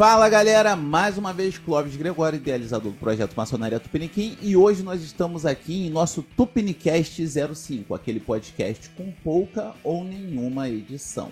Fala 0.00 0.30
galera, 0.30 0.74
mais 0.74 1.18
uma 1.18 1.30
vez 1.30 1.58
Clóvis 1.58 1.94
Gregório, 1.94 2.38
idealizador 2.38 2.90
do 2.90 2.98
projeto 2.98 3.34
Maçonaria 3.36 3.78
Tupiniquim, 3.78 4.34
e 4.40 4.56
hoje 4.56 4.82
nós 4.82 5.02
estamos 5.02 5.44
aqui 5.44 5.88
em 5.88 5.90
nosso 5.90 6.22
Tupinicast 6.22 7.22
05, 7.54 7.94
aquele 7.94 8.18
podcast 8.18 8.88
com 8.96 9.12
pouca 9.22 9.74
ou 9.84 10.02
nenhuma 10.02 10.70
edição. 10.70 11.30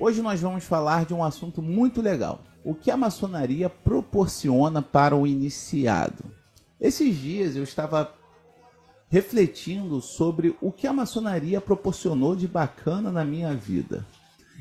Hoje 0.00 0.22
nós 0.22 0.40
vamos 0.40 0.64
falar 0.64 1.04
de 1.04 1.12
um 1.12 1.22
assunto 1.22 1.60
muito 1.60 2.00
legal: 2.00 2.40
o 2.64 2.74
que 2.74 2.90
a 2.90 2.96
maçonaria 2.96 3.68
proporciona 3.68 4.80
para 4.80 5.14
o 5.14 5.26
iniciado. 5.26 6.24
Esses 6.80 7.14
dias 7.14 7.54
eu 7.54 7.64
estava 7.64 8.14
refletindo 9.10 10.00
sobre 10.00 10.56
o 10.62 10.72
que 10.72 10.86
a 10.86 10.92
maçonaria 10.94 11.60
proporcionou 11.60 12.34
de 12.34 12.48
bacana 12.48 13.12
na 13.12 13.26
minha 13.26 13.54
vida. 13.54 14.06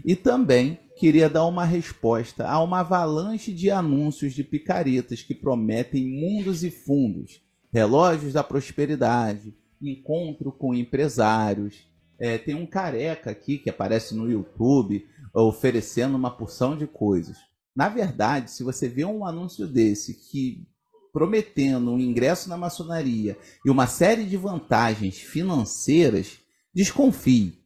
E 0.04 0.14
também 0.14 0.78
queria 0.96 1.30
dar 1.30 1.46
uma 1.46 1.66
resposta 1.66 2.48
a 2.48 2.62
uma 2.64 2.80
avalanche 2.80 3.52
de 3.52 3.70
anúncios 3.70 4.34
de 4.34 4.44
picaretas 4.44 5.22
que 5.22 5.36
prometem 5.36 6.08
mundos 6.08 6.64
e 6.64 6.72
fundos, 6.72 7.42
relógios 7.72 8.34
da 8.34 8.44
prosperidade, 8.44 9.54
encontro 9.82 10.52
com 10.52 10.74
empresários. 10.74 11.88
É, 12.18 12.38
tem 12.38 12.56
um 12.56 12.66
careca 12.66 13.30
aqui 13.30 13.58
que 13.58 13.70
aparece 13.70 14.16
no 14.16 14.32
YouTube 14.32 15.06
oferecendo 15.34 16.16
uma 16.16 16.32
porção 16.32 16.78
de 16.78 16.88
coisas. 16.88 17.38
Na 17.76 17.90
verdade, 17.90 18.50
se 18.52 18.64
você 18.64 18.88
vê 18.88 19.04
um 19.04 19.26
anúncio 19.26 19.68
desse 19.68 20.14
que 20.14 20.66
prometendo 21.12 21.92
um 21.92 22.00
ingresso 22.00 22.48
na 22.50 22.58
maçonaria 22.58 23.38
e 23.66 23.70
uma 23.70 23.88
série 23.88 24.24
de 24.24 24.38
vantagens 24.38 25.18
financeiras, 25.18 26.40
desconfie. 26.74 27.62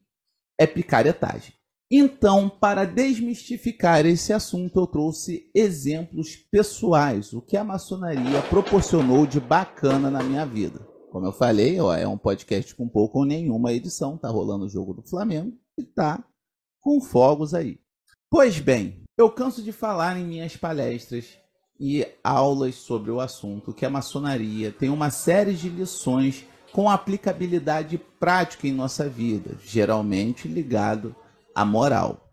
É 0.57 0.65
picaretagem. 0.65 1.58
Então, 1.91 2.47
para 2.47 2.85
desmistificar 2.85 4.05
esse 4.05 4.31
assunto, 4.31 4.79
eu 4.79 4.85
trouxe 4.85 5.49
exemplos 5.55 6.35
pessoais, 6.35 7.33
o 7.33 7.41
que 7.41 7.57
a 7.57 7.63
maçonaria 7.63 8.43
proporcionou 8.43 9.25
de 9.25 9.39
bacana 9.39 10.11
na 10.11 10.21
minha 10.21 10.45
vida. 10.45 10.87
Como 11.11 11.25
eu 11.25 11.31
falei, 11.31 11.79
ó, 11.79 11.91
é 11.95 12.07
um 12.07 12.17
podcast 12.17 12.75
com 12.75 12.87
pouco 12.87 13.19
ou 13.19 13.25
nenhuma 13.25 13.73
edição, 13.73 14.17
tá 14.17 14.29
rolando 14.29 14.65
o 14.65 14.69
jogo 14.69 14.93
do 14.93 15.01
Flamengo 15.01 15.57
e 15.79 15.83
tá 15.83 16.23
com 16.79 17.01
fogos 17.01 17.55
aí. 17.55 17.79
Pois 18.29 18.59
bem, 18.59 19.01
eu 19.17 19.31
canso 19.31 19.63
de 19.63 19.71
falar 19.71 20.15
em 20.15 20.27
minhas 20.27 20.55
palestras 20.55 21.39
e 21.79 22.05
aulas 22.23 22.75
sobre 22.75 23.09
o 23.09 23.19
assunto 23.19 23.73
que 23.73 23.85
a 23.85 23.89
maçonaria 23.89 24.71
tem 24.71 24.89
uma 24.89 25.09
série 25.09 25.55
de 25.55 25.69
lições 25.69 26.45
com 26.71 26.87
aplicabilidade 26.87 27.97
prática 28.19 28.67
em 28.67 28.71
nossa 28.71 29.09
vida, 29.09 29.57
geralmente 29.65 30.47
ligado 30.47 31.15
a 31.15 31.28
moral. 31.65 32.29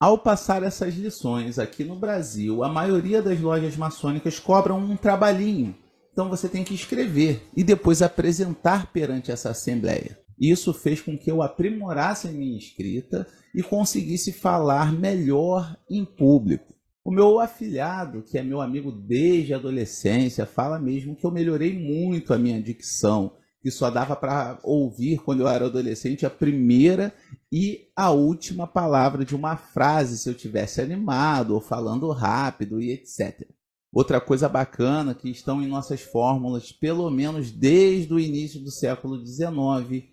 Ao 0.00 0.16
passar 0.16 0.62
essas 0.62 0.94
lições 0.94 1.58
aqui 1.58 1.84
no 1.84 1.94
Brasil, 1.94 2.64
a 2.64 2.68
maioria 2.68 3.20
das 3.20 3.38
lojas 3.38 3.76
maçônicas 3.76 4.38
cobram 4.38 4.78
um 4.78 4.96
trabalhinho. 4.96 5.76
Então 6.12 6.28
você 6.28 6.48
tem 6.48 6.64
que 6.64 6.74
escrever 6.74 7.42
e 7.56 7.62
depois 7.62 8.00
apresentar 8.00 8.92
perante 8.92 9.30
essa 9.30 9.50
assembleia. 9.50 10.18
Isso 10.40 10.72
fez 10.72 11.02
com 11.02 11.18
que 11.18 11.30
eu 11.30 11.42
aprimorasse 11.42 12.28
a 12.28 12.32
minha 12.32 12.56
escrita 12.56 13.26
e 13.54 13.62
conseguisse 13.62 14.32
falar 14.32 14.90
melhor 14.90 15.76
em 15.88 16.02
público. 16.02 16.74
O 17.04 17.10
meu 17.10 17.38
afilhado, 17.38 18.22
que 18.22 18.38
é 18.38 18.42
meu 18.42 18.60
amigo 18.60 18.90
desde 18.90 19.52
a 19.52 19.56
adolescência, 19.56 20.46
fala 20.46 20.78
mesmo 20.78 21.14
que 21.14 21.26
eu 21.26 21.30
melhorei 21.30 21.78
muito 21.78 22.32
a 22.32 22.38
minha 22.38 22.60
dicção, 22.60 23.32
que 23.62 23.70
só 23.70 23.90
dava 23.90 24.16
para 24.16 24.58
ouvir 24.62 25.18
quando 25.18 25.40
eu 25.40 25.48
era 25.48 25.66
adolescente 25.66 26.24
a 26.24 26.30
primeira 26.30 27.12
e 27.52 27.88
a 27.96 28.10
última 28.10 28.66
palavra 28.66 29.24
de 29.24 29.34
uma 29.34 29.56
frase 29.56 30.18
se 30.18 30.28
eu 30.28 30.34
tivesse 30.34 30.80
animado 30.80 31.54
ou 31.54 31.60
falando 31.60 32.10
rápido 32.12 32.80
e 32.80 32.92
etc. 32.92 33.48
Outra 33.92 34.20
coisa 34.20 34.48
bacana 34.48 35.14
que 35.14 35.28
estão 35.28 35.60
em 35.60 35.66
nossas 35.66 36.00
fórmulas, 36.00 36.70
pelo 36.70 37.10
menos 37.10 37.50
desde 37.50 38.14
o 38.14 38.20
início 38.20 38.60
do 38.60 38.70
século 38.70 39.26
XIX, 39.26 40.04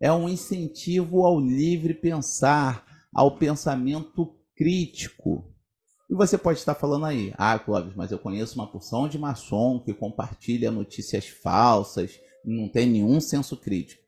é 0.00 0.10
um 0.10 0.26
incentivo 0.26 1.22
ao 1.22 1.38
livre 1.38 1.92
pensar, 1.92 2.86
ao 3.12 3.36
pensamento 3.36 4.34
crítico. 4.56 5.52
E 6.08 6.14
você 6.14 6.38
pode 6.38 6.60
estar 6.60 6.74
falando 6.74 7.04
aí, 7.04 7.34
ah, 7.36 7.58
Clóvis, 7.58 7.94
mas 7.94 8.10
eu 8.10 8.18
conheço 8.18 8.54
uma 8.54 8.70
porção 8.70 9.06
de 9.06 9.18
maçom 9.18 9.80
que 9.80 9.92
compartilha 9.92 10.70
notícias 10.70 11.28
falsas, 11.28 12.18
não 12.42 12.68
tem 12.70 12.86
nenhum 12.86 13.20
senso 13.20 13.56
crítico. 13.56 14.05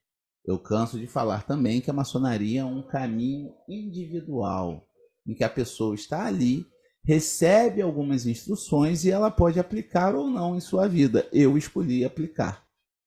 Eu 0.49 0.59
canso 0.59 0.99
de 0.99 1.07
falar 1.07 1.45
também 1.45 1.79
que 1.79 1.91
a 1.91 1.93
maçonaria 1.93 2.63
é 2.63 2.65
um 2.65 2.81
caminho 2.81 3.53
individual, 3.69 4.83
em 5.27 5.35
que 5.35 5.45
a 5.45 5.49
pessoa 5.51 5.95
está 5.95 6.25
ali, 6.25 6.65
recebe 7.05 7.83
algumas 7.83 8.27
instruções 8.27 9.05
e 9.05 9.11
ela 9.11 9.31
pode 9.31 9.61
aplicar 9.61 10.15
ou 10.15 10.27
não 10.31 10.57
em 10.57 10.61
sua 10.61 10.89
vida. 10.89 11.29
Eu 11.35 11.59
escolhi 11.59 12.03
aplicar. 12.03 12.65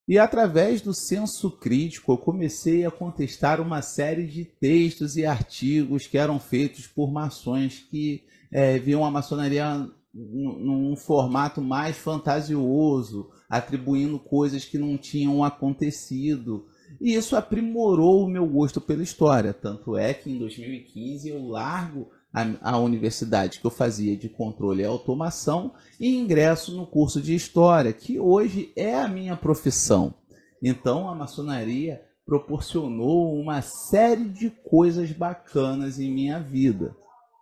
E 0.07 0.19
através 0.19 0.84
do 0.84 0.94
senso 0.94 1.50
crítico, 1.50 2.12
eu 2.12 2.18
comecei 2.19 2.85
a 2.85 2.91
contestar 2.91 3.59
uma 3.59 3.81
série 3.81 4.28
de 4.28 4.46
textos 4.46 5.18
e 5.18 5.25
artigos 5.25 6.06
que 6.06 6.19
eram 6.19 6.40
feitos 6.40 6.85
por 6.85 7.12
maçons 7.12 7.79
que 7.90 8.23
é, 8.52 8.78
viam 8.78 9.03
a 9.03 9.09
maçonaria 9.09 9.90
num 10.13 10.96
formato 10.96 11.59
mais 11.59 11.97
fantasioso, 11.97 13.31
atribuindo 13.50 14.19
coisas 14.19 14.63
que 14.63 14.78
não 14.78 14.96
tinham 14.96 15.44
acontecido 15.44 16.68
e 17.01 17.16
isso 17.16 17.35
aprimorou 17.35 18.23
o 18.23 18.29
meu 18.29 18.45
gosto 18.45 18.79
pela 18.79 19.01
história. 19.01 19.51
Tanto 19.53 19.97
é 19.97 20.13
que 20.13 20.29
em 20.29 20.38
2015 20.38 21.29
eu 21.29 21.47
largo 21.47 22.12
a, 22.31 22.73
a 22.73 22.78
universidade 22.78 23.59
que 23.59 23.66
eu 23.66 23.72
fazia 23.72 24.16
de 24.16 24.29
controle 24.29 24.84
e 24.84 24.85
automação 24.85 25.73
e 26.00 26.16
ingresso 26.16 26.75
no 26.75 26.85
curso 26.85 27.19
de 27.19 27.34
história, 27.34 27.91
que 27.91 28.19
hoje 28.19 28.72
é 28.75 28.95
a 28.95 29.07
minha 29.07 29.35
profissão. 29.35 30.13
Então 30.61 31.09
a 31.09 31.16
maçonaria 31.16 32.03
proporcionou 32.23 33.34
uma 33.34 33.63
série 33.63 34.29
de 34.29 34.51
coisas 34.51 35.11
bacanas 35.11 36.00
em 36.00 36.11
minha 36.11 36.40
vida, 36.40 36.95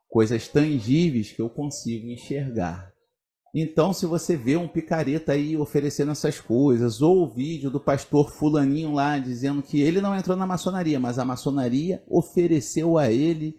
coisas 0.07 0.47
tangíveis 0.47 1.33
que 1.33 1.41
eu 1.41 1.49
consigo 1.49 2.07
enxergar. 2.07 2.93
Então, 3.53 3.93
se 3.93 4.05
você 4.05 4.37
vê 4.37 4.55
um 4.55 4.67
picareta 4.67 5.31
aí 5.31 5.57
oferecendo 5.57 6.11
essas 6.11 6.39
coisas, 6.39 7.01
ou 7.01 7.23
o 7.23 7.27
vídeo 7.27 7.71
do 7.71 7.79
pastor 7.79 8.31
Fulaninho 8.31 8.93
lá 8.93 9.17
dizendo 9.17 9.63
que 9.63 9.81
ele 9.81 10.01
não 10.01 10.15
entrou 10.15 10.37
na 10.37 10.45
maçonaria, 10.45 10.99
mas 10.99 11.17
a 11.17 11.25
maçonaria 11.25 12.03
ofereceu 12.07 12.97
a 12.97 13.11
ele 13.11 13.57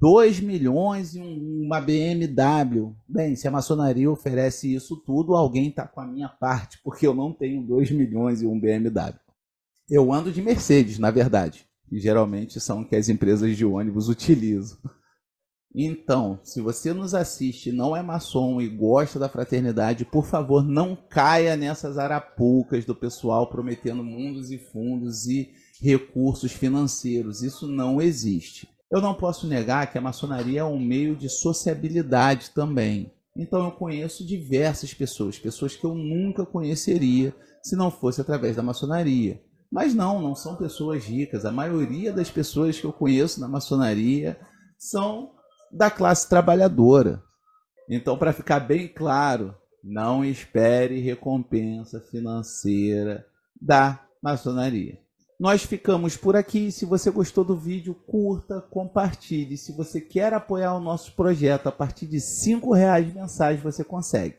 2 0.00 0.40
milhões 0.40 1.14
e 1.14 1.20
uma 1.20 1.80
BMW. 1.80 2.94
Bem, 3.06 3.36
se 3.36 3.46
a 3.46 3.50
maçonaria 3.50 4.10
oferece 4.10 4.72
isso 4.72 4.96
tudo, 4.96 5.34
alguém 5.34 5.68
está 5.68 5.86
com 5.86 6.00
a 6.00 6.06
minha 6.06 6.28
parte, 6.28 6.78
porque 6.82 7.06
eu 7.06 7.14
não 7.14 7.32
tenho 7.32 7.66
2 7.66 7.90
milhões 7.90 8.40
e 8.40 8.46
um 8.46 8.58
BMW. 8.58 9.18
Eu 9.90 10.12
ando 10.12 10.32
de 10.32 10.40
Mercedes, 10.40 10.98
na 10.98 11.10
verdade, 11.10 11.66
que 11.88 11.98
geralmente 11.98 12.60
são 12.60 12.84
que 12.84 12.94
as 12.94 13.08
empresas 13.08 13.56
de 13.56 13.64
ônibus 13.64 14.08
utilizam. 14.08 14.78
Então, 15.80 16.40
se 16.42 16.60
você 16.60 16.92
nos 16.92 17.14
assiste, 17.14 17.70
não 17.70 17.96
é 17.96 18.02
maçom 18.02 18.60
e 18.60 18.66
gosta 18.68 19.16
da 19.16 19.28
fraternidade, 19.28 20.04
por 20.04 20.26
favor, 20.26 20.60
não 20.64 20.98
caia 21.08 21.56
nessas 21.56 21.96
arapucas 21.96 22.84
do 22.84 22.96
pessoal 22.96 23.48
prometendo 23.48 24.02
mundos 24.02 24.50
e 24.50 24.58
fundos 24.58 25.28
e 25.28 25.52
recursos 25.80 26.50
financeiros. 26.50 27.44
Isso 27.44 27.68
não 27.68 28.02
existe. 28.02 28.68
Eu 28.90 29.00
não 29.00 29.14
posso 29.14 29.46
negar 29.46 29.92
que 29.92 29.96
a 29.96 30.00
maçonaria 30.00 30.62
é 30.62 30.64
um 30.64 30.80
meio 30.80 31.14
de 31.14 31.28
sociabilidade 31.28 32.50
também. 32.50 33.12
Então 33.36 33.64
eu 33.64 33.70
conheço 33.70 34.26
diversas 34.26 34.92
pessoas, 34.92 35.38
pessoas 35.38 35.76
que 35.76 35.84
eu 35.84 35.94
nunca 35.94 36.44
conheceria 36.44 37.32
se 37.62 37.76
não 37.76 37.88
fosse 37.88 38.20
através 38.20 38.56
da 38.56 38.64
maçonaria. 38.64 39.40
Mas 39.70 39.94
não, 39.94 40.20
não 40.20 40.34
são 40.34 40.56
pessoas 40.56 41.04
ricas. 41.04 41.44
A 41.44 41.52
maioria 41.52 42.12
das 42.12 42.28
pessoas 42.28 42.80
que 42.80 42.84
eu 42.84 42.92
conheço 42.92 43.40
na 43.40 43.46
maçonaria 43.46 44.36
são 44.76 45.37
da 45.72 45.90
classe 45.90 46.28
trabalhadora. 46.28 47.22
Então, 47.88 48.18
para 48.18 48.32
ficar 48.32 48.60
bem 48.60 48.88
claro, 48.88 49.54
não 49.82 50.24
espere 50.24 51.00
recompensa 51.00 52.00
financeira 52.00 53.24
da 53.60 54.04
maçonaria. 54.22 54.98
Nós 55.38 55.62
ficamos 55.62 56.16
por 56.16 56.34
aqui. 56.34 56.72
Se 56.72 56.84
você 56.84 57.10
gostou 57.10 57.44
do 57.44 57.56
vídeo, 57.56 57.94
curta, 57.94 58.60
compartilhe. 58.60 59.56
Se 59.56 59.72
você 59.72 60.00
quer 60.00 60.34
apoiar 60.34 60.74
o 60.74 60.80
nosso 60.80 61.14
projeto 61.14 61.68
a 61.68 61.72
partir 61.72 62.06
de 62.06 62.18
R$ 62.18 62.60
reais 62.74 63.14
mensais, 63.14 63.60
você 63.60 63.84
consegue. 63.84 64.36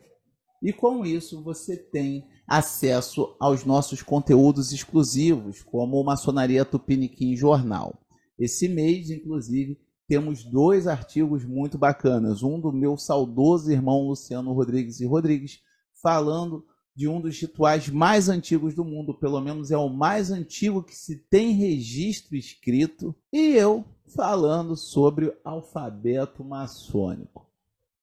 E 0.62 0.74
com 0.74 1.06
isso 1.06 1.42
você 1.42 1.76
tem 1.76 2.26
acesso 2.46 3.34
aos 3.40 3.64
nossos 3.64 4.02
conteúdos 4.02 4.72
exclusivos, 4.72 5.62
como 5.62 5.98
o 5.98 6.04
Maçonaria 6.04 6.66
Tupiniquim 6.66 7.34
Jornal. 7.34 7.98
Esse 8.38 8.68
mês, 8.68 9.08
inclusive, 9.08 9.78
temos 10.10 10.42
dois 10.42 10.88
artigos 10.88 11.44
muito 11.44 11.78
bacanas. 11.78 12.42
Um 12.42 12.58
do 12.58 12.72
meu 12.72 12.96
saudoso 12.96 13.70
irmão 13.70 14.08
Luciano 14.08 14.52
Rodrigues 14.52 14.98
e 14.98 15.06
Rodrigues, 15.06 15.60
falando 16.02 16.66
de 16.96 17.06
um 17.06 17.20
dos 17.20 17.38
rituais 17.38 17.88
mais 17.88 18.28
antigos 18.28 18.74
do 18.74 18.84
mundo, 18.84 19.14
pelo 19.14 19.40
menos 19.40 19.70
é 19.70 19.76
o 19.76 19.88
mais 19.88 20.32
antigo 20.32 20.82
que 20.82 20.96
se 20.96 21.14
tem 21.14 21.52
registro 21.52 22.34
escrito, 22.34 23.14
e 23.32 23.54
eu 23.54 23.84
falando 24.12 24.74
sobre 24.74 25.26
o 25.26 25.34
alfabeto 25.44 26.42
maçônico. 26.42 27.46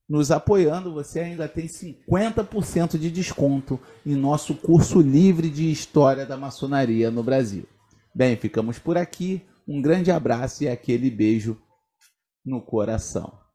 nos 0.07 0.31
apoiando, 0.31 0.93
você 0.93 1.19
ainda 1.19 1.45
tem 1.45 1.67
50% 1.67 2.97
de 2.97 3.11
desconto 3.11 3.77
em 4.05 4.15
nosso 4.15 4.55
curso 4.55 5.01
livre 5.01 5.49
de 5.49 5.69
História 5.69 6.25
da 6.25 6.37
Maçonaria 6.37 7.11
no 7.11 7.21
Brasil. 7.21 7.65
Bem, 8.15 8.37
ficamos 8.37 8.79
por 8.79 8.97
aqui. 8.97 9.41
Um 9.67 9.81
grande 9.81 10.09
abraço 10.09 10.63
e 10.63 10.69
aquele 10.69 11.11
beijo 11.11 11.57
no 12.47 12.61
coração. 12.61 13.46